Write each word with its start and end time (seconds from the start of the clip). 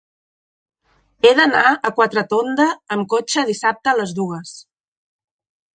He 1.27 1.33
d'anar 1.39 1.75
a 1.89 1.91
Quatretonda 1.99 2.67
amb 2.97 3.09
cotxe 3.13 3.45
dissabte 3.53 3.95
a 3.95 3.99
les 4.01 4.17
dues. 4.23 4.57